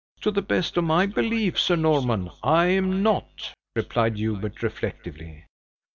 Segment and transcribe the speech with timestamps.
[0.21, 5.45] "To the best of my belief, Sir Norman, I am not," replied Hubert, reflectively.